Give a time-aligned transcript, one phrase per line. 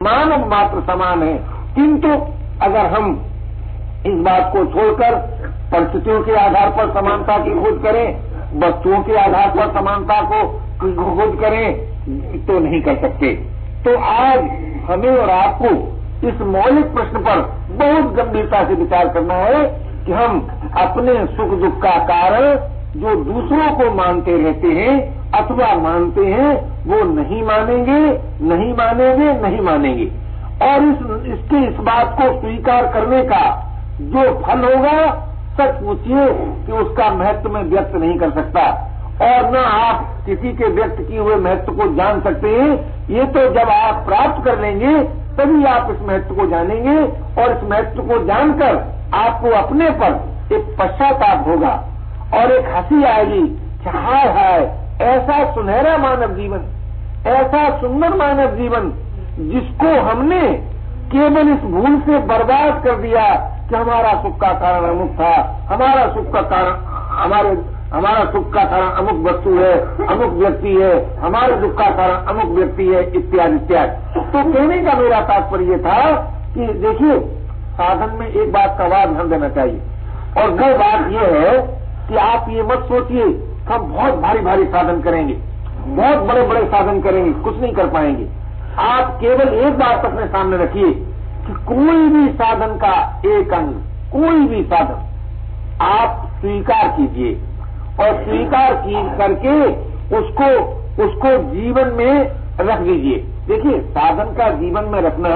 [0.00, 1.32] मानव मात्र समान है।
[1.74, 2.08] किंतु
[2.62, 3.10] अगर हम
[4.06, 5.16] इस बात को छोड़कर
[5.72, 8.06] परिस्थितियों के आधार पर समानता की खोज करें,
[8.60, 10.40] वस्तुओं के आधार पर समानता को
[10.78, 13.34] खोज करें तो नहीं कर सकते।
[13.84, 14.38] तो आज
[14.88, 15.74] हमें और आपको
[16.28, 17.42] इस मौलिक प्रश्न पर
[17.76, 19.62] बहुत गंभीरता से विचार करना है
[20.06, 20.40] कि हम
[20.78, 22.54] अपने सुख दुख का कारण
[22.96, 24.98] जो दूसरों को मानते रहते हैं
[25.34, 26.56] अथवा मानते हैं,
[26.86, 28.20] वो नहीं मानेंगे
[28.54, 30.12] नहीं मानेंगे नहीं मानेंगे।
[30.62, 33.66] और इस, इसके इस बात को स्वीकार करने का
[34.00, 36.26] जो फल होगा, सच पूछिए
[36.66, 38.86] कि उसका महत्व में व्यक्त नहीं कर सकता।
[39.22, 42.70] और न आप किसी के व्यक्त किए हुए महत्व को जान सकते हैं।
[43.10, 45.00] ये तो जब आप प्राप्त कर लेंगे,
[45.36, 47.04] तभी आप इस महत्व को जानेंगे।
[47.42, 50.20] और इस महत्व को जानकर आपको अपने पर
[50.52, 51.84] एक पश्चाताप होगा।
[52.34, 53.56] और एक हँसी आएगी
[53.86, 56.60] हाय हाय ऐसा सुनहरा मानव जीवन,
[57.26, 58.90] ऐसा सुंदर मानव जीवन,
[59.38, 60.40] जिसको हमने
[61.12, 63.34] केवल इस भूल से बर्बाद कर दिया
[63.68, 66.72] कि हमारा सुख का कारण अमुक था, हमारा सुख का कारण,
[67.10, 67.50] हमारे,
[67.92, 72.58] हमारा सुख का कारण अमुक वस्तु है, अमुक व्यक्ति है, हमारे दुख का कारण अमुक
[72.58, 76.12] व्यक्ति है, इत्यादि इत्यादि। तो कहने का मेरा तात्पर्य था
[76.54, 77.20] कि देखिए,
[77.72, 79.80] साधन में एक बात का वाद ध्यान देना चाहिए।
[80.38, 81.58] और वो बात यह है
[82.08, 85.34] कि आप ये मत सोचिए हम बहुत भारी भारी साधन करेंगे,
[85.86, 88.26] बहुत बड़े बड़े साधन करेंगे, कुछ नहीं कर पाएँगे।
[88.80, 90.90] आप केवल एक बात अपने सामने रखिए
[91.46, 92.94] कि कोई भी साधन का
[93.28, 93.72] एक अंग,
[94.12, 95.06] कोई भी साधन,
[95.82, 97.32] आप स्वीकार कीजिए
[98.00, 99.56] और स्वीकार की करके
[100.16, 100.50] उसको
[100.98, 102.14] उसको जीवन में
[102.60, 105.30] रख दीजिए। देखिए, साधन का जीवन में रखना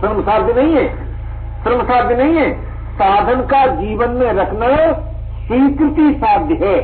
[0.00, 0.86] श्रम साध्य नहीं है
[1.62, 2.52] श्रम साध्य नहीं है।
[2.94, 4.66] साधन का जीवन में रखना
[5.46, 6.76] स्वीकृति साध्य है।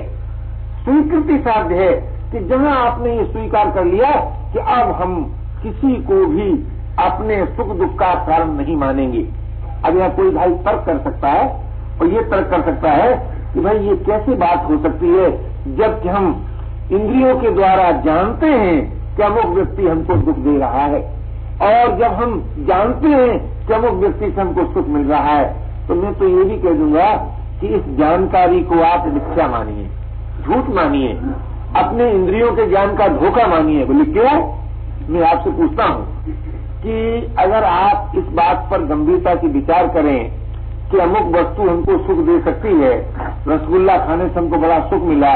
[0.84, 1.92] स्वीकृति साध्य है
[2.32, 4.10] कि जहाँ आपने ये स्वीकार कर लिया
[4.52, 5.14] कि अब हम
[5.62, 6.50] किसी को भी
[7.00, 9.22] अपने सुख दुख का कारण नहीं मानेंगे।
[9.84, 11.46] अब यहाँ कोई भाई तर्क कर सकता है
[12.00, 13.12] और ये तर्क कर सकता है
[13.54, 15.31] कि भाई ये कैसी बात हो सकती है
[15.76, 16.28] जबकि हम
[16.92, 18.78] इंद्रियों के द्वारा जानते हैं
[19.16, 21.03] कि अमुक व्यक्ति हमको दुख दे रहा है।
[21.62, 25.47] और जब हम जानते हैं कि अमुक व्यक्ति से हमको सुख मिल रहा है
[25.88, 27.12] तो मैं तो ये भी कह दूँगा
[27.62, 29.89] कि इस जानकारी को आप मिथ्या मानिए,
[30.43, 31.12] झूठ मानिए,
[31.77, 34.33] अपने इंद्रियों के ज्ञान का धोखा मानिए। बोले, क्यों?
[35.09, 36.25] मैं आपसे पूछता हूँ
[36.83, 36.95] कि
[37.39, 40.19] अगर आप इस बात पर गंभीरता से विचार करें
[40.91, 42.95] कि अमुक वस्तु हमको सुख दे सकती है,
[43.49, 45.33] रसगुल्ला खाने से हमको बड़ा सुख मिला,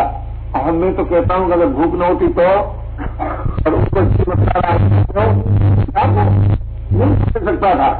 [0.57, 4.01] और मैं तो कहता हूँ अगर भूख न होती तो और उसको
[4.31, 4.73] मसाला
[5.09, 5.23] तो
[6.93, 7.15] नहीं
[7.45, 7.91] सकता था।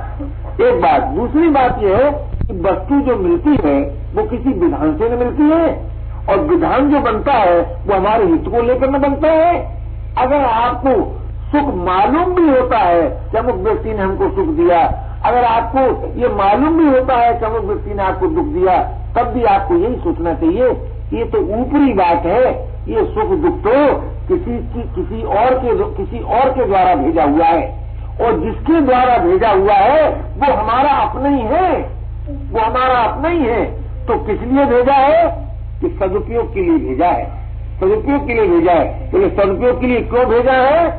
[0.61, 2.11] एक बात, दूसरी बात यह है
[2.43, 3.79] कि वस्तु जो मिलती है
[4.17, 5.97] वो किसी विधान से न मिलती है।
[6.31, 9.77] और विधान जो बनता है, वो हमारे हित को लेकर न बनता है।
[10.19, 10.91] अगर आपको
[11.47, 15.81] सुख मालूम भी होता है कि अमुक व्यक्ति ने हमको सुख दिया, अगर आपको
[16.21, 18.83] ये मालूम भी होता है कि अमुक व्यक्ति ने आपको दुख दिया,
[19.17, 23.95] तब भी आपको यही सोचना चाहिए ये तो ऊपरी बात है। ये सुख दुख तो
[24.29, 27.87] किसी की, किसी और के, किसी और के द्वारा भेजा हुआ है।
[28.21, 31.73] और जिसके द्वारा भेजा हुआ है, वो हमारा अपना ही है।
[32.29, 35.47] वो हमारा अपना ही है। तो किस लिए भेजा है?
[35.81, 37.25] कि सदुपयोग के लिए भेजा है।
[37.81, 40.91] सदुपयोग के लिए भेजा है। ये सदुपयोग के लिए क्यों भेजा है?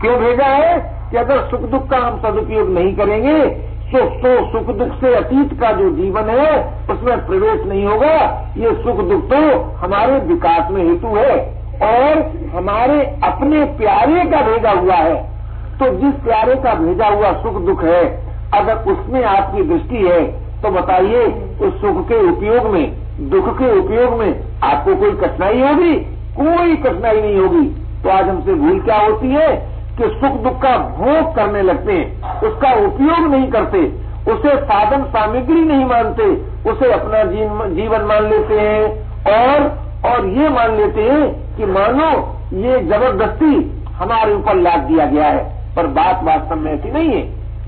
[0.00, 1.00] क्यों भेजा है?
[1.10, 5.60] कि अगर सुख दुख का हम सदुपयोग नहीं करेंगे तो, तो सुख दुख से अतीत
[5.60, 8.12] का जो जीवन है उसमें प्रवेश नहीं होगा।
[8.56, 11.38] ये सुख दुख तो हमारे विकास में हेतु है
[11.82, 15.30] और हमारे अपने प्यारे का भेजा हुआ है।
[15.78, 18.04] तो जिस प्यारे का भेजा हुआ सुख दुख है
[18.54, 20.24] अगर उसमें आपकी दृष्टि है
[20.62, 21.26] तो बताइए
[21.60, 22.92] उस सुख के उपयोग में,
[23.30, 25.94] दुख के उपयोग में आपको कोई कठिनाई होगी?
[26.40, 27.66] कोई कठिनाई नहीं होगी।
[28.02, 29.56] तो आज हमसे भूल क्या होती है
[29.98, 35.60] कि सुख दुख का भोग करने लगते हैं। उसका उपयोग नहीं करते। उसे साधन सामग्री
[35.60, 36.22] नहीं मानते।
[36.70, 37.22] उसे अपना
[37.68, 42.10] जीवन मान लेते हैं। और और ये मान लेते हैं कि मानो
[42.54, 47.22] ये ज़बरदस्ती हमारे ऊपर लाद दिया गया है। पर बात वास्तव में ऐसी नहीं है।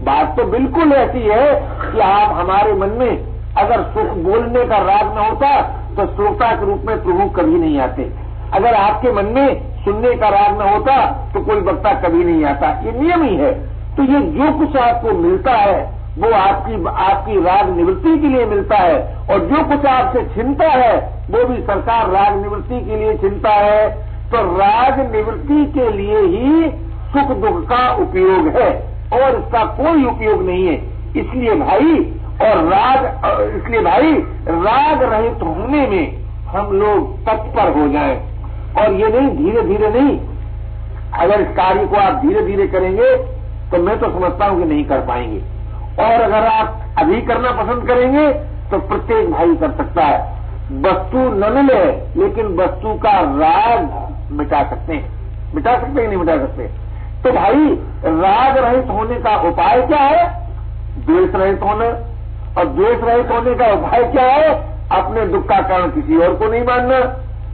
[0.05, 5.17] बात तो बिल्कुल ऐसी है कि आप हमारे मन में अगर सुख बोलने का राग
[5.17, 5.61] न होता
[5.97, 8.11] तो श्रोता के रूप में प्रभु कभी नहीं आते।
[8.55, 9.49] अगर आपके मन में
[9.85, 10.95] सुनने का राग न होता
[11.35, 13.53] तो कोई वक्ता कभी नहीं आता। ये नियम ही है।
[13.97, 15.81] तो ये जो कुछ आपको मिलता है,
[16.19, 18.97] वो आपकी आपकी राग निवृत्ति के लिए मिलता है।
[19.27, 20.97] और जो कुछ आपसे छिनता है,
[21.31, 23.89] वो भी सरकार राग निवृत्ति के लिए छिनता है।
[24.31, 26.71] तो राग निवृत्ति के लिए ही
[27.13, 28.71] सुख दुख का उपयोग है,
[29.15, 30.77] और इसका कोई उपयोग नहीं है।
[31.17, 31.95] इसलिए भाई
[32.41, 33.05] और राग,
[33.57, 34.13] इसलिए भाई
[34.49, 36.05] राग रहित होने में
[36.49, 38.17] हम लोग तत्पर हो जाएँ।
[38.79, 40.19] और ये नहीं धीरे धीरे नहीं।
[41.23, 43.15] अगर इस कार्य को आप धीरे धीरे करेंगे
[43.71, 45.41] तो मैं तो समझता हूँ कि नहीं कर पाएँगे।
[46.03, 48.29] और अगर आप अभी करना पसंद करेंगे
[48.71, 50.21] तो प्रत्येक भाई कर सकता है।
[50.83, 51.85] वस्तु न मिले
[52.17, 56.69] लेकिन वस्तु का राग मिटा सकते हैं। मिटा सकते हैं नहीं मिटा सकते?
[57.23, 57.67] तो भाई
[58.05, 60.25] राग रहित होने का उपाय क्या है?
[61.07, 61.91] द्वेष रहित होना।
[62.59, 64.73] और द्वेष रहित होने का उपाय क्या है?
[64.93, 67.01] अपने दुख का कारण किसी और को नहीं मानना।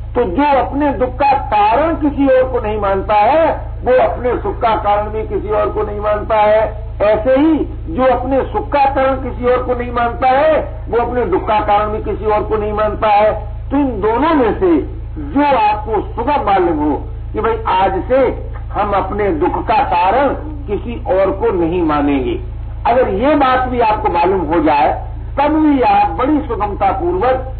[0.08, 4.60] तो जो अपने दुख का कारण किसी और को नहीं मानता है, वो अपने सुख
[4.60, 7.58] का कारण भी किसी और को नहीं मानता है। ऐसे ही
[7.88, 11.60] जो अपने सुख का कारण किसी और को नहीं मानता है, वो अपने दुख का
[11.60, 13.32] कारण भी किसी और को नहीं मानता है।
[13.70, 14.76] तो इन दोनों में से
[15.18, 16.96] जो आपको सुगम मालूम हो
[17.32, 20.28] कि भाई आज से हम अपने दुख का कारण
[20.66, 22.57] किसी और को नहीं मानेंगे।
[22.88, 24.93] अगर ये बात भी आपको मालूम हो जाए,
[25.38, 27.55] तब भी आप बड़ी सुगमता पूर्वक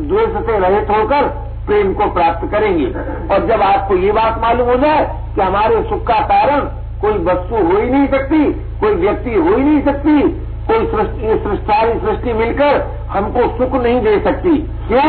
[0.00, 1.26] द्वेष से रहित होकर
[1.66, 2.86] प्रेम को प्राप्त करेंगे।
[3.34, 5.04] और जब आपको ये बात मालूम हो जाए
[5.34, 6.60] कि हमारे सुख का कारण
[7.02, 8.44] कोई वस्तु हो ही नहीं सकती,
[8.80, 10.20] कोई व्यक्ति हो ही नहीं सकती,
[10.66, 14.56] कोई सृष्टि सृष्टि मिलकर हमको सुख नहीं दे सकती।
[14.88, 15.08] क्यों?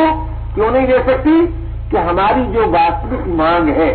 [0.56, 1.36] क्यों नहीं दे सकती?
[1.92, 3.90] कि हमारी जो वास्तविक मांग है,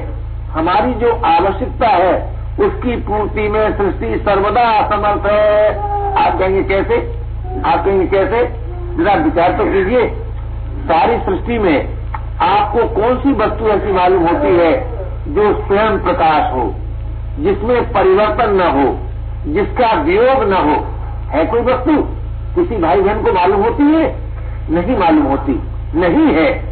[0.51, 5.79] हमारी जो आवश्यकता है उसकी पूर्ति में सृष्टि सर्वदा असमर्थ है।
[6.27, 7.19] आप कहेंगे, कैसे?
[7.65, 8.69] आप कहेंगे, कैसे?
[9.03, 10.09] जरा विचार तो कीजिए।
[10.79, 11.99] सारी सृष्टि में
[12.43, 14.91] आपको कौन सी वस्तु ऐसी मालूम होती है
[15.35, 16.75] जो स्वयं प्रकाश हो?
[17.41, 18.99] जिसमें परिवर्तन न हो,
[19.53, 20.87] जिसका वियोग न हो?
[21.31, 22.03] है कोई वस्तु?
[22.55, 24.17] किसी भाई बहन को मालूम होती है?
[24.71, 25.53] नहीं मालूम होती।
[25.95, 26.65] नहीं है।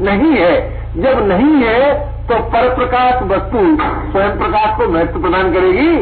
[0.00, 3.58] नहीं है। जब नहीं है तो पर प्रकाश वस्तु
[4.12, 5.96] स्वयं प्रकाश को महत्व प्रदान करेगी।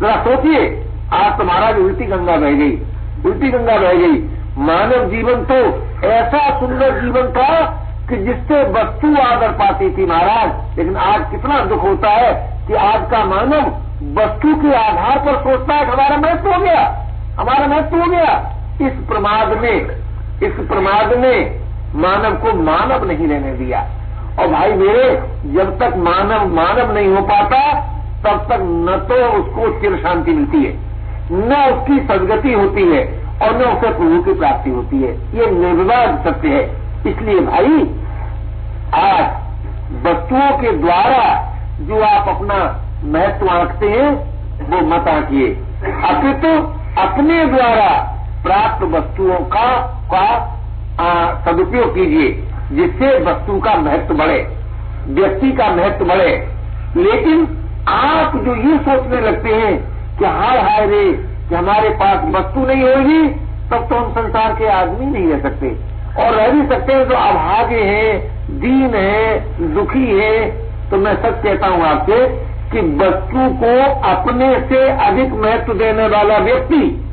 [0.00, 0.84] जरा सोचिए,
[1.14, 2.82] आज तुम्हारा भी उल्टी गंगा बह गई।
[3.26, 4.28] उल्टी गंगा बह गई।
[4.58, 5.54] मानव जीवन तो
[6.06, 7.64] ऐसा सुंदर जीवन था
[8.08, 13.10] कि जिससे वस्तु आदर पाती थी महाराज। लेकिन आज कितना दुख होता है कि आज
[13.10, 13.62] का मानव
[14.22, 17.06] वस्तु के आधार पर सोचता है हमारा महत्व हो गया।
[17.40, 19.76] हमारा महत्व हो गया। इस प्रमाद ने
[20.46, 21.60] इस प्रमाद ने
[21.94, 23.86] मानव को मानव नहीं रहने दिया।
[24.38, 25.22] और भाई मेरे,
[25.52, 27.72] जब तक मानव मानव नहीं हो पाता,
[28.24, 30.86] तब तक न तो उसको चिर शांति मिलती है।
[31.32, 36.24] न उसकी सदगति होती है और न उसे प्रभु की प्राप्ति होती है। ये निर्विवाद
[36.28, 38.00] सत्य है। इसलिए भाई,
[39.02, 39.24] आज
[40.06, 44.12] वस्तुओं के द्वारा जो आप अपना महत्व आंकते हैं,
[44.70, 45.54] वो मत आंकिए।
[45.84, 46.52] अपितु
[47.02, 48.12] अपने द्वारा
[48.42, 49.76] प्राप्त वस्तुओं का
[50.14, 50.52] का
[51.44, 54.46] सदुपयोग कीजिए। जिससे वस्तु का महत्व बढ़े,
[55.08, 56.48] व्यक्ति का महत्व बढ़े।
[56.96, 57.48] लेकिन
[57.88, 59.76] आप जो ये सोचने लगते हैं
[60.18, 61.12] कि हाय हाय रे,
[61.48, 63.28] कि हमारे पास वस्तु नहीं होगी,
[63.70, 65.76] तब तो हम संसार के आदमी नहीं रह सकते।
[66.18, 68.20] और रह भी सकते हैं तो अभागे हैं,
[68.60, 69.40] दीन है,
[69.74, 72.26] दुखी है। तो मैं सच कहता हूँ आपसे
[72.72, 77.04] कि वस्तु को अपने से अधिक महत्व देने वाला व्यक्ति,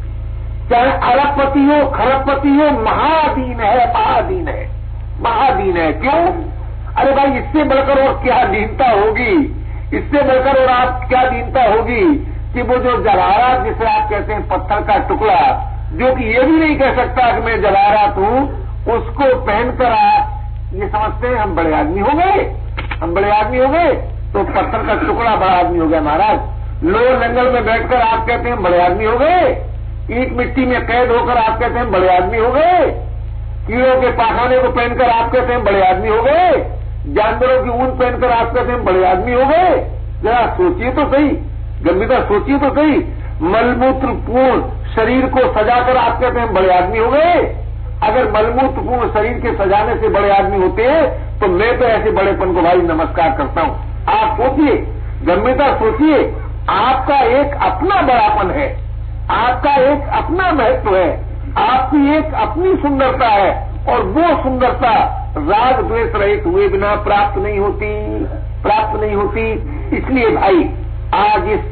[0.69, 4.72] चाहे अरबपति हो, खरबपति हो, महादीन है महादीन है।
[5.21, 6.27] महादीन है। क्यों?
[6.95, 9.59] अरे भाई, इससे बढ़कर और क्या दीनता होगी?
[9.93, 12.29] इससे बढ़कर और आप क्या दीनता होगी?
[12.53, 16.59] कि वो जो जवाहरात जिसे आप कहते हैं पत्थर का टुकड़ा, जो कि ये भी
[16.59, 18.63] नहीं कह सकता कि मैं जवाहरात हूँ,
[18.93, 20.39] उसको पहनकर आप,
[20.73, 22.55] ये समझते हैं हम बड़े आदमी हो गए।
[23.01, 23.93] हम बड़े आदमी हो गए।
[24.33, 26.39] तो पत्थर का टुकड़ा बड़ा आदमी हो गया महाराज।
[26.83, 29.65] लोअर जंगल में बैठकर आप कहते हैं बड़े आदमी हो गए।
[30.11, 33.09] ईट मिट्टी में कैद होकर आप कहते हैं बड़े आदमी हो गए।
[33.67, 36.51] कीड़ों के पाखाने को पहनकर आप हैं बड़े आदमी हो गए।
[37.09, 39.75] जानवरों की ऊन पहनकर आप हैं बड़े आदमी हो गए।
[40.23, 41.29] जरा सोचिए तो सही।
[41.85, 42.97] गंभीरता सोचिए तो सही।
[43.43, 44.61] मलमूत्र पूर्ण
[44.95, 47.33] शरीर को सजाकर आप कहते हैं बड़े आदमी हो गए।
[48.03, 52.11] अगर मलमूत्र पूर्ण शरीर के सजाने से बड़े आदमी होते हैं तो मैं तो ऐसे
[52.11, 54.75] बड़ेपन को भाई नमस्कार करता हूँ। आप सोचिए।
[55.25, 56.23] गंभीरता सोचिए।
[56.69, 58.67] आपका एक अपना बड़ापन है।
[59.31, 63.51] आपका एक अपना महत्व है। आपकी एक अपनी सुंदरता है
[63.89, 64.93] और वो सुंदरता
[65.37, 67.89] राग द्वेष रहित हुए बिना प्राप्त नहीं होती,
[68.63, 69.51] प्राप्त नहीं होती।
[69.97, 70.63] इसलिए भाई,
[71.15, 71.71] आज इस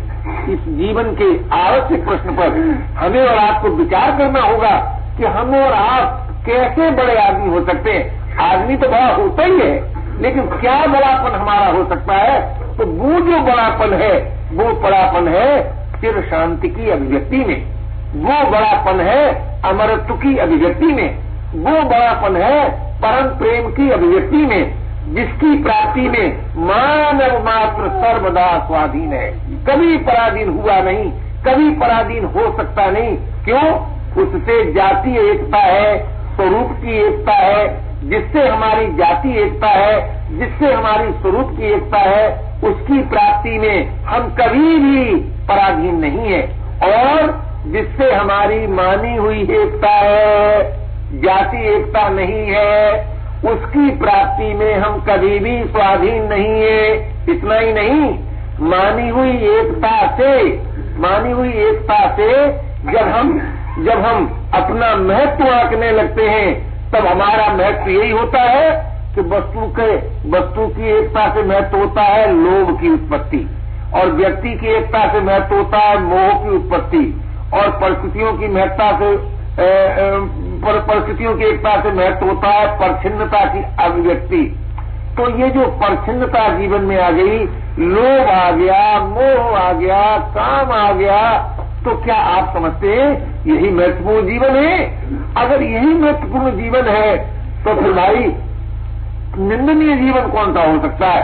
[0.49, 2.57] इस जीवन के आवश्यक प्रश्न पर
[2.97, 4.71] हमें और आपको विचार करना होगा
[5.17, 9.59] कि हम और आप कैसे बड़े आदमी हो सकते हैं। आदमी तो बड़ा होता ही
[9.59, 12.39] है, लेकिन क्या बड़ापन हमारा हो सकता है?
[12.77, 14.13] तो वो जो बड़ापन है,
[14.53, 15.61] वो बड़ापन है
[16.01, 17.80] चिर शांति की अभिव्यक्ति में।
[18.15, 19.25] वो बड़ापन है
[19.61, 21.15] अमरत्व की अभिव्यक्ति में।
[21.55, 22.69] वो बड़ापन है
[23.03, 24.73] परम प्रेम की अभिव्यक्ति में,
[25.13, 29.31] जिसकी प्राप्ति में मानव मात्र सर्वदा स्वाधीन है।
[29.63, 31.11] कभी पराधीन हुआ नहीं,
[31.43, 33.91] कभी पराधीन हो सकता नहीं। क्यों?
[34.23, 35.99] उससे जातीय एकता है,
[36.35, 42.29] स्वरूप की एकता है, जिससे हमारी जाति एकता है, जिससे हमारी स्वरूप की एकता है,
[42.63, 45.15] उसकी प्राप्ति में हम कभी भी
[45.47, 46.41] पराधीन नहीं है।
[46.83, 50.63] और जिससे हमारी मानी हुई एकता है,
[51.21, 56.93] जाति एकता नहीं है, उसकी प्राप्ति में हम कभी भी स्वाधीन नहीं है।
[57.29, 58.19] इतना ही नहीं,
[58.69, 60.57] मानी हुई एकता से,
[60.99, 62.47] मानी हुई एकता से
[62.91, 63.39] जब हम
[63.79, 68.71] जब हम अपना महत्व आंकने लगते हैं, तब हमारा महत्व यही होता है
[69.15, 69.95] कि वस्तु के,
[70.29, 73.49] वस्तु की एकता से महत्व होता है लोभ की उत्पत्ति,
[73.93, 77.20] और व्यक्ति की एकता से महत्व होता है मोह की उत्पत्ति।
[77.81, 79.15] परिस्थितियों की महत्ता से
[80.63, 84.43] परिस्थितियों की एकता से महत्व होता है परछिन्नता की अभिव्यक्ति।
[85.17, 87.39] तो ये जो परछिन्नता जीवन में आ गई,
[87.79, 90.03] लोभ आ गया, मोह आ गया,
[90.35, 91.21] काम आ गया
[91.83, 93.11] तो क्या आप समझते हैं,
[93.45, 94.77] यही महत्वपूर्ण जीवन है?
[95.37, 97.17] अगर यही महत्वपूर्ण जीवन है
[97.63, 98.23] तो फिर भाई,
[99.39, 101.23] निंदनीय जीवन कौन सा हो सकता है?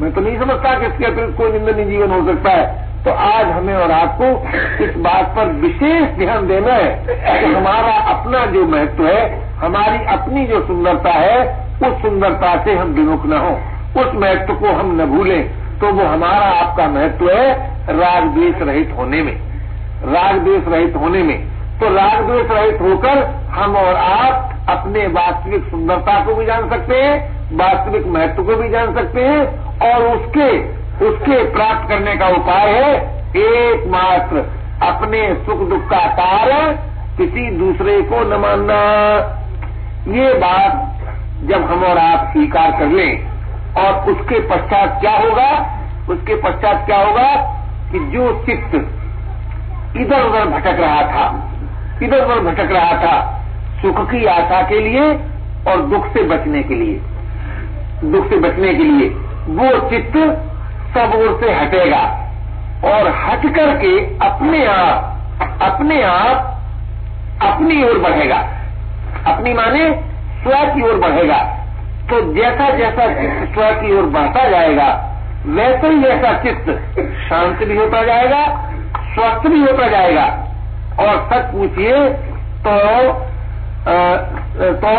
[0.00, 3.46] मैं तो नहीं समझता कि इसके अतिरिक्त कोई निंदनीय जीवन हो सकता है। तो आज
[3.46, 4.24] हमें और आपको
[4.84, 7.06] इस बात पर विशेष ध्यान देना है
[7.40, 12.88] कि हमारा अपना जो महत्व है, हमारी अपनी जो सुंदरता है, उस सुंदरता से हम
[12.88, 13.60] विमुख न हो।
[14.00, 17.52] उस महत्व को हम न भूलें। तो वो हमारा आपका महत्व है
[18.00, 19.40] राग द्वेष रहित होने में।
[20.12, 21.46] राग द्वेष रहित होने में।
[21.80, 26.96] तो राग द्वेष रहित होकर हम और आप अपने वास्तविक सुंदरता को भी जान सकते
[26.96, 29.40] हैं, वास्तविक महत्व को भी जान सकते हैं
[29.90, 32.94] और उसके उसके प्राप्त करने का उपाय है
[33.36, 34.38] एकमात्र
[34.82, 36.72] अपने सुख दुख का कारण
[37.16, 38.78] किसी दूसरे को न मानना।
[40.16, 40.84] ये बात
[41.44, 43.28] जब हम और आप स्वीकार कर लें,
[43.74, 45.50] और उसके पश्चात क्या होगा?
[46.08, 47.30] उसके पश्चात क्या होगा
[47.92, 48.74] कि जो चित्त
[49.96, 51.26] इधर उधर भटक रहा था,
[52.02, 53.16] इधर उधर भटक रहा था,
[53.82, 55.08] सुख की आशा के लिए
[55.70, 57.00] और दुख से बचने के लिए,
[58.04, 59.08] दुख से बचने के लिए,
[59.48, 60.16] वो चित्त
[60.94, 62.02] सब ओर से हटेगा।
[62.84, 63.92] और हट करके
[64.26, 65.14] अपने आप
[65.62, 66.54] अपने आप
[67.42, 68.36] अपनी ओर बढ़ेगा।
[69.26, 69.88] अपनी माने
[70.42, 71.38] स्व की ओर बढ़ेगा।
[72.10, 74.88] तो जैसा जैसा चित्त स्व की ओर बढ़ता जाएगा
[75.46, 76.70] वैसे ही वैसा चित्त
[77.28, 78.44] शांत भी होता जाएगा
[79.08, 80.24] स्वस्थ भी होता जाएगा।
[81.00, 82.08] और सच पूछिए
[82.64, 82.72] तो
[83.80, 84.16] आ,
[84.82, 84.94] तो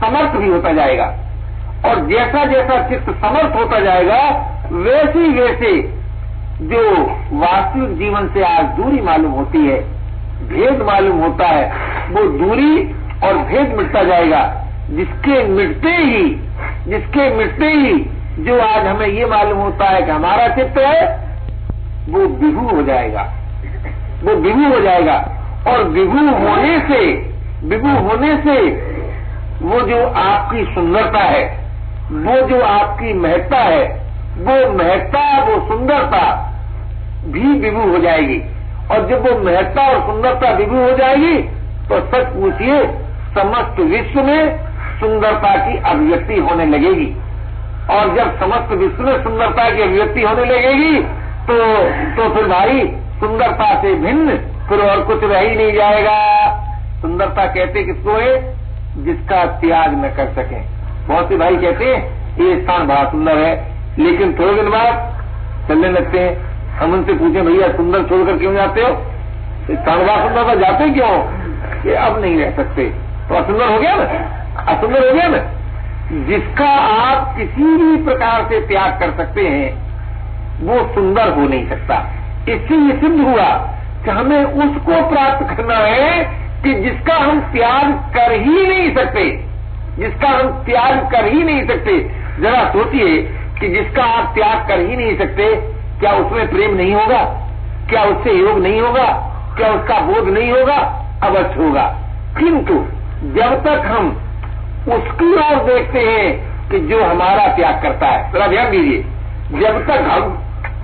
[0.00, 1.06] समर्थ भी होता जाएगा।
[1.84, 4.20] और जैसा जैसा चित्त समर्थ होता जाएगा,
[4.72, 5.98] वैसे वैसे
[6.62, 9.80] जो वास्तविक जीवन से आज दूरी मालूम होती है,
[10.48, 11.72] भेद मालूम होता है,
[12.10, 12.92] वो दूरी
[13.24, 16.34] और भेद मिटता जाएगा। जिसके मिटते ही,
[16.88, 18.06] जिसके मिटते ही
[18.44, 21.28] जो आज हमें ये मालूम होता है कि हमारा चित्त है,
[22.08, 23.32] वो विभू हो जाएगा।
[24.24, 25.34] वो विभू हो जाएगा।
[25.68, 27.30] और विभू होने से,
[27.64, 28.88] विभू होने से
[29.62, 31.67] वो जो आपकी सुंदरता है
[32.10, 33.82] वो जो आपकी महत्ता है,
[34.38, 36.20] वो महत्ता वो सुंदरता
[37.26, 38.40] भी विभू हो जाएगी।
[38.90, 41.36] और जब वो महत्ता और सुंदरता विभू हो जाएगी
[41.88, 42.82] तो सच पूछिए,
[43.34, 44.58] समस्त विश्व में
[45.00, 47.14] सुंदरता की अभिव्यक्ति होने लगेगी।
[47.90, 51.00] और जब समस्त विश्व में सुंदरता की अभिव्यक्ति होने लगेगी
[51.48, 51.54] तो
[52.16, 52.86] तो फिर भाई,
[53.20, 54.36] सुंदरता से भिन्न
[54.68, 56.18] फिर और कुछ रह ही नहीं जाएगा।
[57.00, 58.34] सुंदरता कहते किसको है?
[59.04, 60.77] जिसका त्याग न कर सके।
[61.08, 65.18] बहुत से भाई कहते हैं ये स्थान बड़ा सुंदर है, लेकिन थोड़े दिन बाद
[65.68, 66.48] चलने लगते हैं।
[66.78, 69.06] हम उनसे पूछे, भैया, सुंदर छोड़कर क्यों जाते हो?
[69.70, 71.38] स्थान बड़ा सुंदर तो जाते क्यों?
[71.82, 72.84] कि अब नहीं रह सकते।
[73.28, 74.04] तो असुंदर हो गया ना?
[74.72, 75.38] असुंदर हो गया ना?
[76.12, 79.88] जिसका आप किसी भी प्रकार से त्याग कर सकते हैं,
[80.62, 82.06] वो सुंदर हो नहीं सकता।
[82.48, 83.74] इससे ये सिद्ध हुआ
[84.04, 86.24] कि हमें उसको प्राप्त करना है
[86.62, 89.47] कि जिसका हम त्याग कर ही नहीं सकते।
[89.98, 93.22] जिसका हम त्याग कर ही नहीं सकते। जरा सोचिए
[93.60, 95.56] कि जिसका आप त्याग कर ही नहीं सकते,
[96.00, 97.24] क्या उसमें प्रेम नहीं होगा?
[97.88, 99.34] क्या उससे योग नहीं होगा?
[99.56, 101.04] क्या उसका बोध नहीं होगा?
[101.22, 101.98] अवश्य होगा।
[102.38, 102.74] किंतु
[103.22, 104.08] जब तक हम
[104.88, 109.02] उसकी ओर देखते हैं कि जो हमारा त्याग करता है, जरा ध्यान दीजिए,
[109.60, 110.38] जब तक हम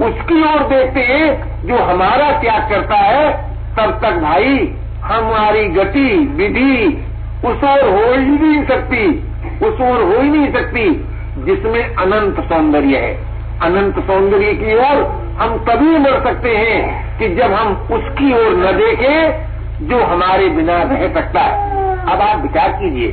[0.07, 3.33] उसकी ओर देखते हैं, जो हमारा त्याग करता है,
[3.77, 7.04] तब तक भाई, हमारी गति, विधि
[7.45, 9.29] उस ओर हो ही नहीं सकती,
[9.63, 11.09] उस ओर हो ही नहीं सकती,
[11.39, 13.15] जिसमें अनंत सौंदर्य है।
[13.63, 18.77] अनंत सौंदर्य की ओर हम तभी मर सकते हैं कि जब हम उसकी ओर न
[18.77, 19.45] देखें,
[19.89, 21.71] जो हमारे बिना रह सकता है।
[22.07, 23.09] अब आप विचार कीजिए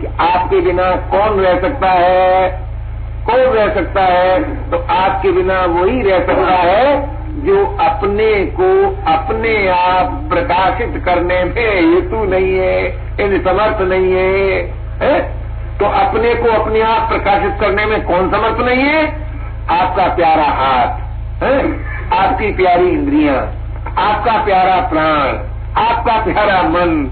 [0.00, 2.60] कि आपके बिना कौन रह सकता है?
[3.26, 4.42] कौन रह सकता है?
[4.70, 8.66] तो आपके बिना वही रह सकता है जो अपने को
[9.12, 12.86] अपने आप प्रकाशित करने में हेतु नहीं है
[13.20, 14.60] इन समर्थ नहीं है,
[15.02, 15.20] है?
[15.78, 19.06] तो अपने को अपने आप प्रकाशित करने में कौन समर्थ नहीं है?
[19.70, 20.86] आपका प्यारा हाथ
[21.42, 21.56] है?
[22.18, 23.36] आपकी प्यारी इंद्रियाँ
[23.98, 25.40] आपका प्यारा प्राण
[25.82, 27.10] आपका प्यारा मन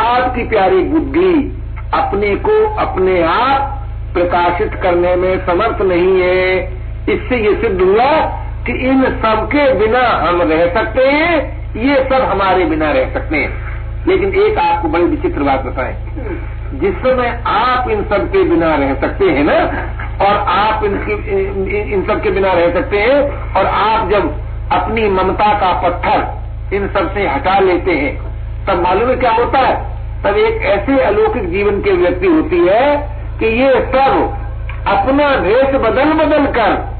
[0.00, 1.58] आपकी प्यारी बुद्धि
[1.94, 6.58] अपने को अपने आप प्रकाशित करने में समर्थ नहीं है।
[7.08, 11.36] इससे ये सिद्ध हुआ कि इन सबके बिना हम रह सकते हैं,
[11.76, 15.96] ये सब हमारे बिना रह सकते हैं। लेकिन एक आपको बड़ी विचित्र बात बताएँ।
[16.74, 19.56] जिस समय आप इन सब के बिना रह सकते हैं ना,
[20.26, 21.12] और आप इनकी,
[21.92, 23.20] इन सब के बिना रह सकते हैं,
[23.54, 24.32] और आप जब
[24.72, 28.16] अपनी ममता का पत्थर इन सबसे हटा लेते हैं,
[28.66, 29.74] तब मालूम है क्या होता है?
[30.22, 32.96] तब एक ऐसे अलौकिक जीवन के व्यक्ति होती है
[33.38, 34.38] कि ये सब
[34.88, 36.91] अपना भेष बदल बदल कर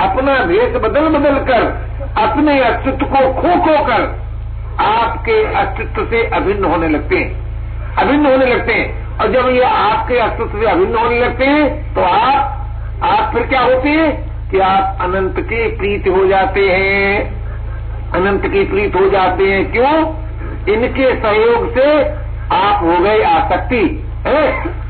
[0.00, 4.20] अपना भेष बदल बदल कर, अपने अस्तित्व को खो खो कर,
[4.84, 7.50] आपके अस्तित्व से अभिन्न होने लगते हैं।
[7.96, 12.00] अभिन्न होने लगते हैं। और जब ये आपके अस्तित्व से अभिन्न होने लगते हैं तो
[12.00, 12.56] आप
[13.02, 14.30] आप फिर क्या होते हैं?
[14.50, 17.40] कि आप अनंत के प्रीत हो जाते हैं।
[18.12, 20.20] अनंत की प्रीत हो जाते हैं। क्यों?
[20.68, 22.02] इनके सहयोग से
[22.56, 24.04] आप हो गए आसक्ति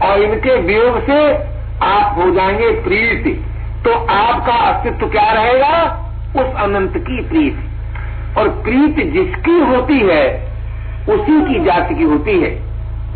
[0.02, 1.34] और इनके वियोग से
[1.82, 3.44] आप हो जाएँगे प्रीति।
[3.84, 6.00] तो आपका अस्तित्व क्या रहेगा?
[6.36, 7.58] उस अनंत की प्रीत।
[8.38, 10.50] और प्रीत जिसकी होती है,
[11.08, 12.62] उसी की जाति की होती है।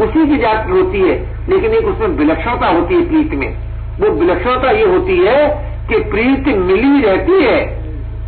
[0.01, 3.57] उसी की जाति की होती है, लेकिन एक उसमें विलक्षणता होती है प्रीत में।
[4.01, 5.49] वो विलक्षणता ये होती है
[5.89, 7.85] कि प्रीत मिली रहती है।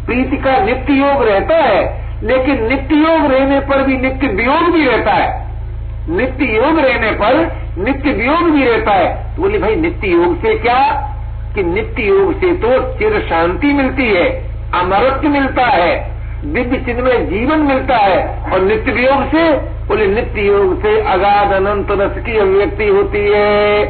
[0.07, 4.85] प्रीति का नित्य योग रहता है, लेकिन नित्य योग रहने पर भी नित्य वियोग भी
[4.85, 5.47] रहता है।
[6.11, 10.55] नित्य योग रहने पर नित्य वियोग भी रहता है। तो बोले, भाई, नित्य योग से
[10.55, 11.06] क्या
[11.57, 14.25] कि नित्य योग से तो चिर शांति मिलती है,
[14.75, 19.53] अमरत्व मिलता है, दिव्य चिन्ह में जीवन मिलता है, और नित्य वियोग से,
[19.89, 23.85] बोले नित्य योग से अगाध अनंत रस की अभिव्यक्ति होती है।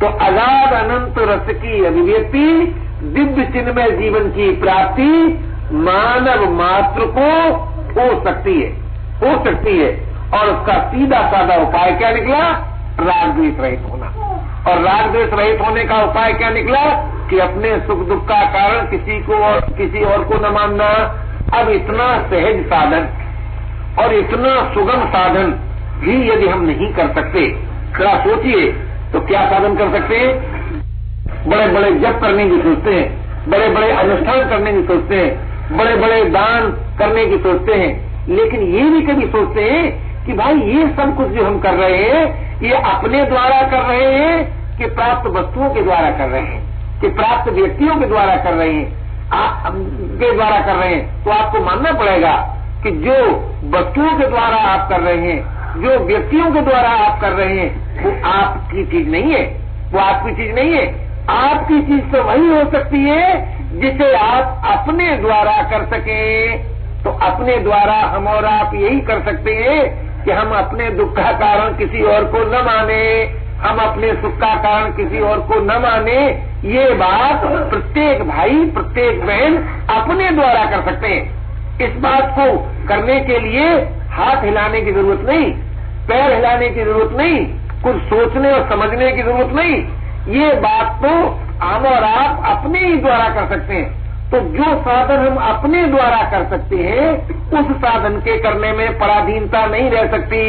[0.00, 5.40] तो अगाध अनंत रस की अभिव्यक्ति, दिव्य चिन्ह में जीवन की प्राप्ति
[5.72, 7.52] मानव मात्र को
[8.00, 8.70] हो सकती है,
[9.22, 12.66] हो सकती है। और उसका सीधा साधा उपाय क्या निकला?
[13.00, 14.06] राग द्वेष रहित होना।
[14.68, 17.12] और राग द्वेष रहित होने का उपाय क्या निकला?
[17.30, 20.88] कि अपने सुख दुख का कारण किसी को और किसी और को न मानना।
[21.54, 23.08] अब इतना सहज साधन
[23.98, 25.52] और इतना सुगम साधन
[26.00, 27.46] भी यदि हम नहीं कर सकते,
[27.98, 28.66] जरा सोचिए
[29.12, 31.48] तो क्या साधन कर सकते हैं?
[31.48, 35.96] बड़े बड़े जप करने की सोचते हैं बड़े बड़े अनुष्ठान करने की सोचते हैं बड़े
[35.96, 37.90] बड़े दान करने की सोचते हैं।
[38.28, 42.02] लेकिन ये भी कभी सोचते हैं कि भाई ये सब कुछ जो हम कर रहे
[42.04, 42.24] हैं,
[42.62, 46.69] ये अपने द्वारा कर रहे हैं कि प्राप्त वस्तुओं के द्वारा कर रहे हैं।
[47.00, 49.00] कि प्राप्त व्यक्तियों के द्वारा कर रहे हैं
[50.18, 52.32] के द्वारा कर रहे हैं तो आपको मानना पड़ेगा
[52.82, 53.16] कि जो
[53.64, 55.38] वस्तुओं के द्वारा आप कर रहे हैं,
[55.82, 59.42] जो व्यक्तियों के द्वारा आप कर रहे हैं, वो आपकी चीज़ नहीं है,
[59.92, 63.26] वो आपकी चीज़ नहीं है। आपकी चीज़ तो वही हो सकती है,
[63.80, 66.56] जिसे आप अपने द्वारा कर सके।
[67.02, 69.82] तो अपने द्वारा हम और आप यही कर सकते हैं
[70.24, 73.04] कि हम अपने दुख का कारण किसी और को न माने।
[73.60, 76.20] हम अपने सुख का कारण किसी और को न माने,
[76.64, 79.56] ये बात प्रत्येक भाई, प्रत्येक बहन
[79.96, 81.40] अपने द्वारा कर सकते हैं।
[81.80, 82.46] इस बात को
[82.88, 83.68] करने के लिए
[84.10, 85.50] हाथ हिलाने की ज़रूरत नहीं,
[86.08, 87.46] पैर हिलाने की ज़रूरत नहीं,
[87.82, 89.76] कुछ सोचने और समझने की ज़रूरत नहीं।
[90.40, 91.14] ये बात तो
[91.66, 96.22] हम और आप अपने ही द्वारा कर सकते हैं। तो जो साधन हम अपने द्वारा
[96.30, 97.10] कर सकते हैं,
[97.60, 100.40] उस साधन के करने में पराधीनता नहीं रह सकती।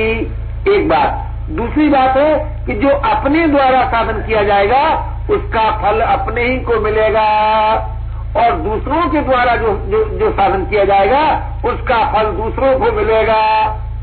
[0.75, 4.83] एक बात। दूसरी बात है कि जो अपने द्वारा साधन किया जाएगा
[5.29, 7.27] उसका फल अपने ही को मिलेगा।
[8.37, 11.21] और दूसरों के द्वारा जो जो, जो साधन किया जाएगा
[11.65, 13.41] उसका फल दूसरों को मिलेगा।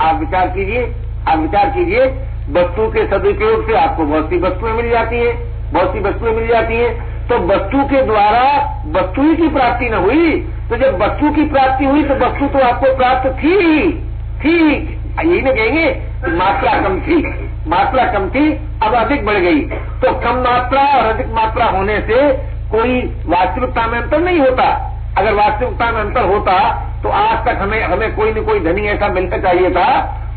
[0.02, 0.94] आप विचार कीजिए
[1.28, 2.04] आप विचार कीजिए
[2.50, 5.32] वस्तु के सदुपयोग से आपको बहुत सी वस्तुएँ मिल जाती है
[5.72, 8.44] बहुत सी वस्तुएँ मिल जाती है। तो वस्तु के द्वारा
[8.88, 10.30] वस्तु ही की प्राप्ति न हुई
[10.70, 13.92] तो जब वस्तु की प्राप्ति हुई तो वस्तु तो आपको प्राप्त थी
[14.40, 15.86] थी यही ना कहेंगे
[16.22, 17.16] तो मात्रा कम थी,
[17.68, 18.50] मात्रा कम थी,
[18.82, 19.60] अब अधिक बढ़ गई।
[20.02, 22.20] तो कम मात्रा और अधिक मात्रा होने से
[22.70, 24.64] कोई वास्तविकता में अंतर नहीं होता।
[25.18, 26.54] अगर वास्तविकता में अंतर होता
[27.02, 29.90] तो आज तक हमें हमें कोई न कोई धनी ऐसा मिलना चाहिए था।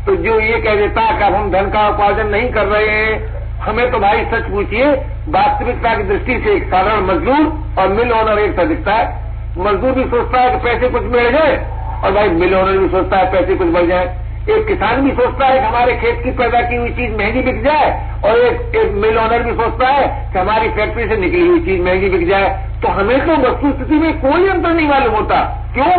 [0.06, 3.60] तो जो ये कह देता कि अब हम धन का उपार्जन नहीं कर रहे हैं,
[3.60, 4.86] हमें तो भाई सच पूछिए,
[5.28, 9.20] वास्तविकता की दृष्टि से एक साधारण मजदूर और मिल ओनर एक सा दिखता है।
[9.58, 11.56] मजदूर भी सोचता है कि पैसे कुछ मिल जाए
[12.04, 14.06] और भाई मिल ओनर भी सोचता है पैसे कुछ बढ़ जाए।
[14.50, 17.62] एक किसान भी सोचता है कि हमारे खेत की पैदा की हुई चीज़ महँगी बिक
[17.64, 17.90] जाए,
[18.24, 21.82] और एक एक मिल ऑनर भी सोचता है कि हमारी फैक्ट्री से निकली हुई चीज़
[21.82, 22.48] महँगी बिक जाए।
[22.82, 25.40] तो हमें तो वस्तु स्थिति में कोई अंतर नहीं मालूम होता।
[25.74, 25.92] क्यों?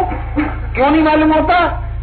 [0.74, 1.60] क्यों नहीं मालूम होता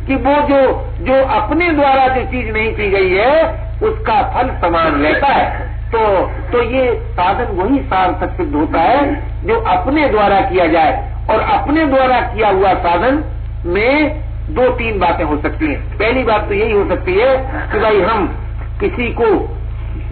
[0.07, 0.61] कि वो जो
[1.00, 3.42] जो अपने द्वारा जो चीज़ नहीं की गई है,
[3.83, 5.68] उसका फल समान रहता है?
[5.92, 6.00] तो
[6.53, 9.14] तो ये साधन वही सार्थक सिद्ध होता है
[9.46, 10.98] जो अपने द्वारा किया जाए।
[11.31, 13.22] और अपने द्वारा किया हुआ साधन
[13.66, 17.36] में दो तीन बातें हो सकती हैं। पहली बात तो यही हो सकती है
[17.72, 18.26] कि भाई हम
[18.80, 19.26] किसी को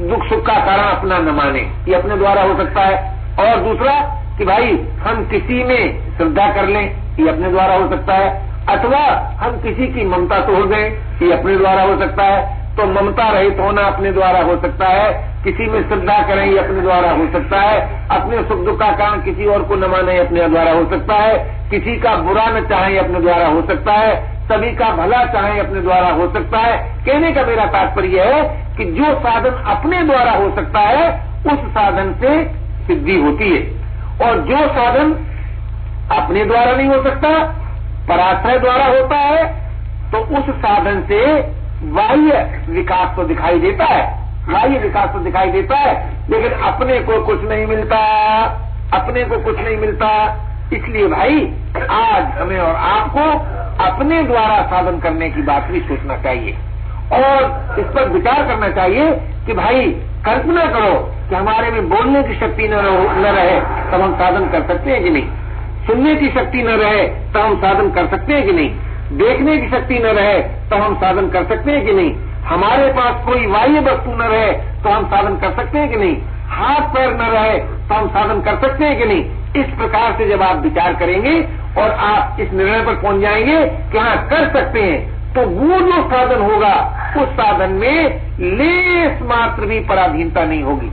[0.09, 4.24] दुख सुख का कारण अपना न माने, ये अपने द्वारा हो सकता है। और दूसरा
[4.38, 9.05] कि भाई हम किसी में श्रद्धा कर लें, ये अपने द्वारा हो सकता है। अथवा
[9.40, 10.85] हम किसी की ममता तोड़ दें,
[11.27, 15.29] ये अपने द्वारा हो सकता है। तो ममता रहित होना अपने द्वारा हो सकता है।
[15.44, 19.20] किसी में श्रद्धा करें, ये अपने द्वारा हो सकता है। अपने सुख दुख का कारण
[19.22, 22.98] किसी और को न माने, अपने द्वारा हो सकता है। किसी का बुरा न चाहे
[22.98, 24.14] अपने द्वारा हो सकता है,
[24.46, 26.76] सभी का भला चाहे अपने द्वारा हो सकता है।
[27.07, 28.42] कहने का मेरा तात्पर्य है
[28.76, 31.09] कि जो साधन अपने द्वारा हो सकता है,
[31.46, 32.33] उस साधन से
[32.87, 33.61] सिद्धि होती है।
[34.20, 35.12] और जो साधन
[36.12, 37.28] अपने द्वारा नहीं हो सकता,
[38.09, 39.46] पराश्रय द्वारा होता है
[40.12, 41.20] तो उस साधन से
[41.94, 44.02] बाह्य विकास तो दिखाई देता है।
[44.46, 45.94] बाह्य विकास तो दिखाई देता है,
[46.31, 47.98] लेकिन अपने को कुछ नहीं मिलता,
[48.94, 50.09] अपने को कुछ नहीं मिलता
[50.72, 51.52] इसलिए भाई
[51.90, 53.24] आज हमें और आपको
[53.85, 56.52] अपने द्वारा साधन करने की बात भी सोचना चाहिए।
[57.12, 59.11] और इस पर विचार करना चाहिए
[59.46, 59.87] कि भाई
[60.24, 60.94] कल्पना करो
[61.28, 63.61] कि हमारे में बोलने की शक्ति न, रहे
[63.92, 65.26] तब हम साधन कर सकते हैं कि नहीं?
[65.87, 68.70] सुनने की शक्ति न रहे तो हम साधन कर सकते हैं कि नहीं?
[69.18, 70.38] देखने की शक्ति न रहे
[70.70, 72.14] तो हम साधन कर सकते हैं कि नहीं?
[72.44, 76.16] हमारे पास कोई बाह्य वस्तु न रहे तो हम साधन कर सकते हैं कि नहीं?
[76.48, 79.38] हाथ पैर न रहे तो हम साधन कर सकते हैं कि नहीं?
[79.57, 81.41] इस प्रकार से जब आप विचार करेंगे
[81.83, 86.11] और आप इस निर्णय पर पहुँच जाएँगे कि हाँ कर सकते हैं तो वो जो
[86.11, 86.75] साधन होगा,
[87.19, 88.05] उस साधन में
[88.41, 90.91] लेस मात्र भी पराधीनता नहीं होगी।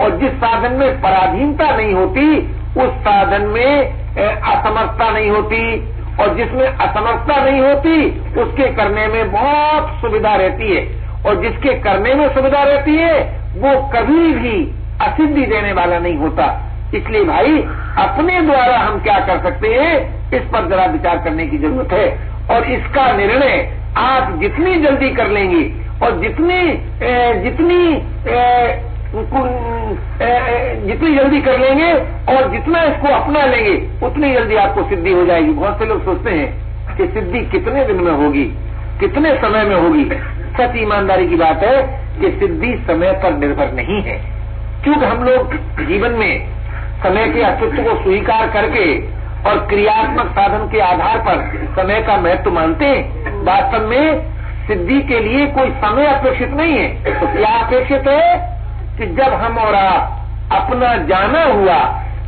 [0.00, 2.38] और जिस साधन में पराधीनता नहीं होती,
[2.80, 3.92] उस साधन में
[4.40, 5.88] असमर्थता नहीं होती।
[6.20, 12.14] और जिसमें असमर्थता नहीं होती, उसके करने में बहुत सुविधा रहती है। और जिसके करने
[12.14, 17.58] में सुविधा रहती है, वो कभी भी असिद्धि देने वाला नहीं होता। इसलिए भाई
[17.98, 19.96] अपने द्वारा हम क्या कर सकते हैं
[20.32, 22.06] इस पर जरा विचार करने की ज़रूरत है।
[22.50, 23.56] और इसका निर्णय
[23.98, 25.62] आप जितनी जल्दी कर लेंगे
[26.02, 27.80] और जितनी ए, जितनी
[28.28, 28.84] ए,
[30.86, 31.92] जितनी जल्दी कर लेंगे
[32.32, 36.30] और जितना इसको अपना लेंगे उतनी जल्दी आपको सिद्धि हो जाएगी। बहुत से लोग सोचते
[36.30, 38.44] हैं कि सिद्धि कितने दिन में होगी
[39.00, 40.04] कितने समय में होगी।
[40.58, 41.82] सच ईमानदारी की बात है
[42.20, 44.18] कि सिद्धि समय पर निर्भर नहीं है।
[44.84, 45.54] क्योंकि हम लोग
[45.86, 46.57] जीवन में
[46.98, 48.86] समय के अस्तित्व को स्वीकार करके
[49.48, 51.42] और क्रियात्मक साधन के आधार पर
[51.76, 57.20] समय का महत्व मानते हैं। वास्तव में सिद्धि के लिए कोई समय अपेक्षित नहीं है।
[57.20, 58.36] तो क्या अपेक्षित है
[58.98, 61.76] कि जब हम और आप अपना जाना हुआ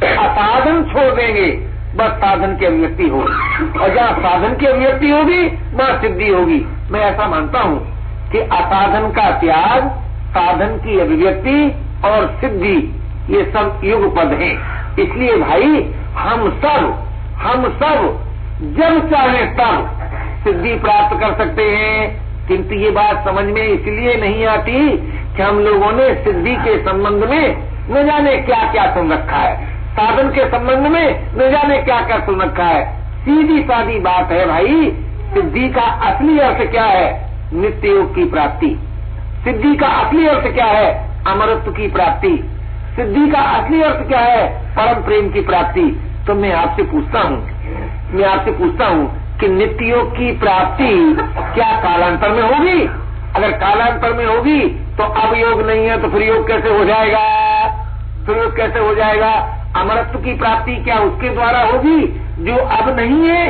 [0.00, 1.50] असाधन छोड़ देंगे,
[1.96, 5.42] बस साधन की अभिव्यक्ति होगी। और जहाँ साधन की अभिव्यक्ति होगी,
[5.74, 7.78] वहाँ सिद्धि होगी। मैं ऐसा मानता हूँ
[8.32, 9.88] कि असाधन का त्याग
[10.30, 11.58] साधन की अभिव्यक्ति
[12.04, 12.76] और सिद्धि
[13.30, 14.54] ये सब युग पद हैं।
[14.96, 18.24] इसलिए भाई, हम सब हम सब
[18.62, 20.00] जब चाहे तब
[20.44, 24.96] सिद्धि प्राप्त कर सकते हैं। किंतु ये बात समझ में इसलिए नहीं आती
[25.36, 27.56] कि हम लोगों ने सिद्धि के संबंध में
[27.90, 32.18] न जाने क्या क्या सुन रखा है। साधन के संबंध में न जाने क्या क्या
[32.18, 34.96] सुन रखा है। सीधी सादी बात है भाई,
[35.34, 37.30] सिद्धि का असली अर्थ क्या है?
[37.54, 38.78] नित्य योग की प्राप्ति।
[39.44, 41.10] सिद्धि का असली अर्थ क्या है?
[41.26, 42.50] अमरत्व की प्राप्ति।
[43.00, 44.46] सिद्धि का असली अर्थ क्या है?
[44.74, 45.82] परम प्रेम की प्राप्ति।
[46.26, 47.36] तो मैं आपसे पूछता हूँ
[48.12, 50.90] मैं आपसे पूछता हूँ कि नित्य की प्राप्ति
[51.54, 52.82] क्या कालांतर में होगी?
[53.36, 54.60] अगर कालांतर में होगी
[54.98, 57.24] तो अब योग नहीं है तो फिर योग कैसे हो जाएगा?
[58.26, 59.32] फिर योग कैसे हो जाएगा?
[59.76, 62.06] अमरत्व की प्राप्ति क्या उसके द्वारा होगी
[62.44, 63.46] जो अब नहीं है?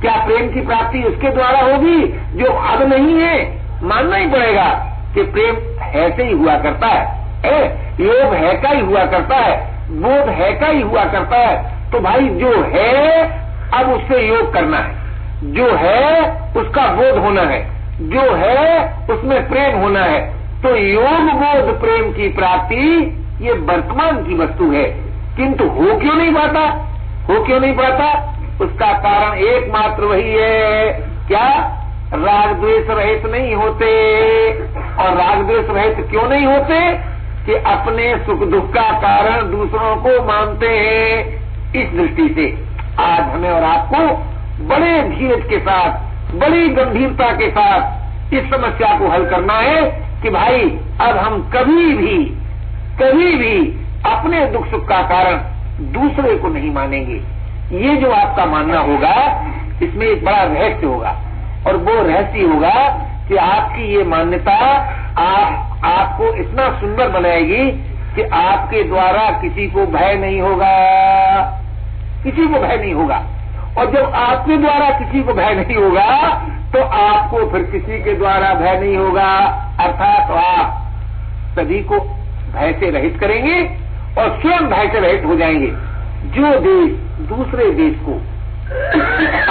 [0.00, 2.00] क्या प्रेम की प्राप्ति उसके द्वारा होगी
[2.38, 3.36] जो अब नहीं है?
[3.82, 4.70] मानना ही पड़ेगा
[5.14, 5.56] कि प्रेम
[6.00, 10.52] ऐसे ही हुआ करता है। ए, योग है का ही हुआ करता है, बोध है
[10.52, 13.22] का ही हुआ करता है तो भाई जो है,
[13.74, 14.94] अब उससे योग करना है।
[15.44, 21.80] जो है, उसका बोध होना है। जो है, उसमें प्रेम होना है। तो योग, बोध,
[21.80, 24.84] प्रेम की प्राप्ति, ये वर्तमान की वस्तु है।
[25.36, 26.60] किंतु हो क्यों नहीं पाता?
[27.28, 28.34] हो क्यों नहीं पाता?
[28.64, 30.92] उसका कारण एकमात्र वही है।
[31.28, 31.76] क्या?
[32.14, 34.04] राग द्वेष रहित नहीं होते।
[34.98, 37.10] और राग द्वेष रहित क्यों नहीं होते?
[37.46, 41.40] कि अपने सुख दुख का कारण दूसरों को मानते हैं।
[41.74, 42.70] इस दृष्टि से
[43.02, 43.98] आज हमें और आपको
[44.64, 45.90] बड़े धीरज के साथ,
[46.34, 49.82] बड़ी गंभीरता के साथ इस समस्या को हल करना है
[50.22, 52.24] कि भाई, अब हम कभी भी
[53.02, 55.36] कभी भी अपने दुख सुख का कारण
[55.92, 57.22] दूसरे को नहीं मानेंगे।
[57.76, 59.14] ये जो आपका मानना होगा,
[59.82, 61.16] इसमें एक बड़ा रहस्य होगा।
[61.66, 62.88] और वो रहस्य होगा
[63.28, 64.56] कि आपकी ये मान्यता
[65.18, 67.70] आप आपको इतना सुंदर बनाएगी
[68.14, 70.72] कि आपके द्वारा किसी को भय नहीं होगा।
[72.24, 73.22] किसी को भय नहीं होगा।
[73.78, 76.28] और जब आपके द्वारा किसी को भय नहीं होगा
[76.72, 79.28] तो आपको फिर किसी के द्वारा भय नहीं होगा।
[79.80, 80.76] अर्थात तो आप
[81.56, 81.98] सभी को
[82.54, 83.62] भय से रहित करेंगे
[84.18, 85.66] और स्वयं भय से रहित हो जाएँगे।
[86.30, 86.92] जो देश
[87.28, 88.12] दूसरे देश को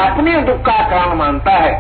[0.04, 1.72] अपने दुख का कारण मानता है,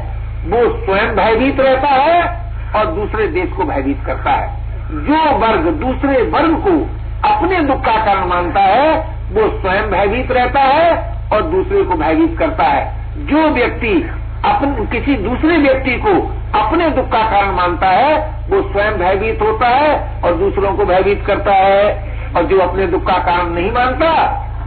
[0.45, 4.59] वो स्वयं भयभीत रहता है और दूसरे देश को भयभीत करता है।
[4.91, 8.97] जो वर्ग दूसरे वर्ग को अपने दुख का कारण मानता है,
[9.31, 14.09] वो स्वयं भयभीत रहता है और दूसरे को भयभीत करता है। जो व्यक्ति
[14.45, 18.17] अपन, किसी दूसरे व्यक्ति को अपने दुख का कारण मानता है,
[18.49, 23.07] वो स्वयं भयभीत होता है और दूसरों को भयभीत करता है। और जो अपने दुख
[23.07, 24.11] का कारण नहीं मानता,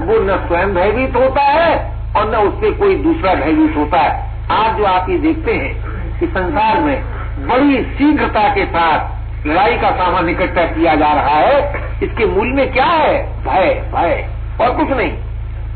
[0.01, 4.77] वो न स्वयं भयभीत होता है और न उससे कोई दूसरा भयभीत होता है। आज
[4.77, 5.75] जो आप ये देखते हैं
[6.21, 7.03] कि संसार में
[7.43, 12.73] बड़ी शीघ्रता के साथ लड़ाई का सामान इकट्ठा किया जा रहा है। इसके मूल में
[12.73, 13.45] क्या है?
[13.45, 14.29] भय भय,
[14.61, 15.13] और कुछ नहीं।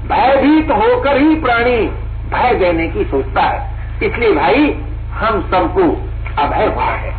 [0.08, 1.86] भयभीत होकर ही प्राणी
[2.30, 3.70] भय देने की सोचता है।
[4.02, 6.06] इसलिए भाई, हम सबको
[6.42, 7.14] अभय हुआ है।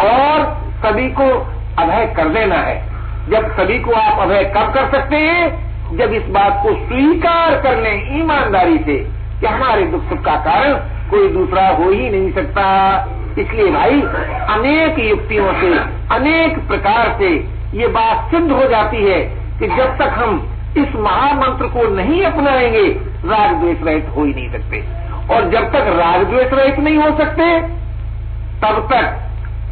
[0.00, 2.88] और सभी को अभय कर देना है।
[3.30, 5.64] जब सभी को आप अभय कब कर सकते हैं?
[5.96, 8.94] जब इस बात को स्वीकार कर लें ईमानदारी से
[9.40, 10.74] कि हमारे दुख सुख का कारण
[11.10, 12.94] कोई दूसरा हो ही नहीं सकता।
[13.38, 14.00] इसलिए भाई,
[14.56, 15.78] अनेक युक्तियों से,
[16.14, 17.28] अनेक प्रकार से
[17.74, 19.20] ये बात सिद्ध हो जाती है
[19.58, 22.88] कि जब तक हम इस महामंत्र को नहीं अपनाएँगे
[23.24, 24.84] राग द्वेष रहित हो ही नहीं सकते।
[25.34, 27.60] और जब तक राग द्वेष रहित नहीं हो सकते,
[28.60, 29.20] तब तक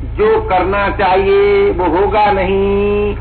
[0.04, 3.16] जो करना चाहिए वो होगा नहीं,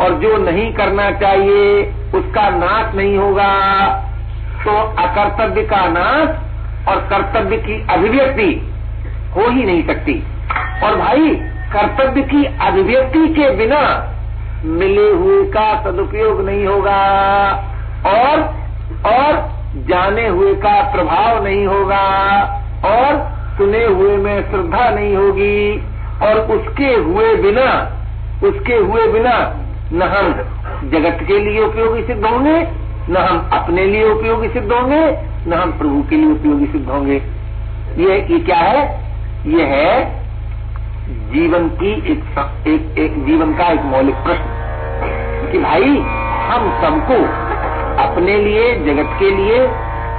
[0.00, 1.82] और जो नहीं करना चाहिए
[2.14, 3.86] उसका नाश नहीं होगा।
[4.64, 6.28] तो अकर्तव्य का नाश
[6.88, 8.72] और कर्तव्य की अभिव्यक्ति
[9.34, 10.22] हो ही नहीं सकती।
[10.84, 11.34] और भाई,
[11.72, 14.12] कर्तव्य की अभिव्यक्ति के बिना
[14.64, 17.00] मिले हुए का सदुपयोग नहीं होगा
[18.06, 18.40] और
[19.06, 22.04] और जाने हुए का प्रभाव नहीं होगा
[22.84, 25.78] और सुने हुए में श्रद्धा नहीं होगी
[26.22, 27.92] और उसके हुए बिना,
[28.44, 29.62] उसके हुए बिना
[29.92, 30.32] न हम
[30.90, 32.68] जगत के लिए उपयोगी सिद्ध होंगे,
[33.08, 37.22] न हम अपने लिए उपयोगी सिद्ध होंगे, न हम प्रभु के लिए उपयोगी सिद्ध होंगे।
[37.98, 39.05] ये ये क्या है?
[39.46, 40.20] ये है
[41.08, 42.24] जीवन की एक,
[42.66, 44.42] एक, एक जीवन का एक मौलिक प्रश्न।
[45.52, 45.98] कि भाई
[46.48, 47.14] हम सबको
[48.02, 49.66] अपने लिए जगत के लिए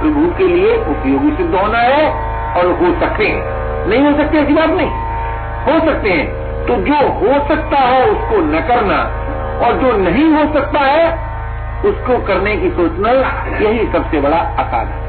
[0.00, 2.10] प्रभु के लिए उपयोगी सिद्ध होना है
[2.54, 3.42] और हो सकते हैं।
[3.88, 4.90] नहीं हो सकते ऐसी बात नहीं।
[5.64, 6.26] हो सकते हैं।
[6.66, 8.98] तो जो हो सकता है उसको न करना
[9.66, 11.12] और जो नहीं हो सकता है
[11.84, 13.10] उसको करने की सोचना
[13.58, 15.07] यही सबसे बड़ा अकाद है।